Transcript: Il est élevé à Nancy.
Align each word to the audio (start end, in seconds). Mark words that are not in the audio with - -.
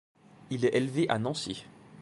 Il 0.49 0.65
est 0.65 0.73
élevé 0.75 1.07
à 1.09 1.19
Nancy. 1.19 1.63